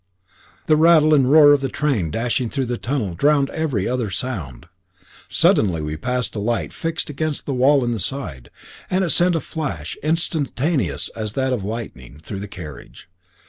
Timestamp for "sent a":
9.11-9.39